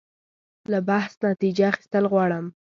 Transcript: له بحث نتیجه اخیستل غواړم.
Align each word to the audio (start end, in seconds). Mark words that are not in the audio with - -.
له 0.71 0.79
بحث 0.89 1.13
نتیجه 1.29 1.63
اخیستل 1.71 2.03
غواړم. 2.11 2.45